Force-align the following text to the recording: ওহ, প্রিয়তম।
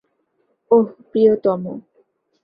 ওহ, 0.71 0.87
প্রিয়তম। 1.09 1.63